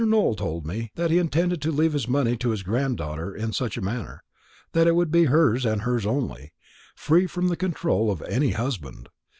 Nowell 0.03 0.33
told 0.35 0.65
me 0.65 0.89
that 0.95 1.11
he 1.11 1.19
intended 1.19 1.61
to 1.61 1.71
leave 1.71 1.93
his 1.93 2.07
money 2.07 2.35
to 2.37 2.49
his 2.49 2.63
granddaughter 2.63 3.35
in 3.35 3.53
such 3.53 3.77
a 3.77 3.81
manner, 3.83 4.23
that 4.71 4.87
it 4.87 4.95
would 4.95 5.11
be 5.11 5.25
hers 5.25 5.63
and 5.63 5.83
hers 5.83 6.07
only 6.07 6.53
free 6.95 7.27
from 7.27 7.49
the 7.49 7.55
control 7.55 8.09
of 8.09 8.23
any 8.23 8.49
husband. 8.49 9.09